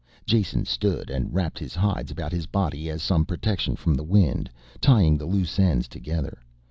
Jason 0.25 0.65
stood 0.65 1.11
and 1.11 1.31
wrapped 1.31 1.59
his 1.59 1.75
hides 1.75 2.09
about 2.09 2.31
his 2.31 2.47
body 2.47 2.89
as 2.89 3.03
some 3.03 3.23
protection 3.23 3.75
from 3.75 3.93
the 3.93 4.03
wind, 4.03 4.49
tying 4.79 5.15
the 5.15 5.27
loose 5.27 5.59
ends 5.59 5.87
together. 5.87 6.39